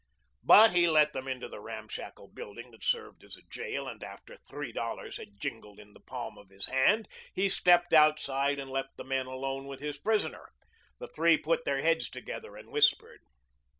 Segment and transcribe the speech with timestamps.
[0.41, 4.35] But he let them into the ramshackle building that served as a jail, and after
[4.35, 8.97] three dollars had jingled in the palm of his hand he stepped outside and left
[8.97, 10.49] the men alone with his prisoner.
[10.97, 13.19] The three put their heads together and whispered.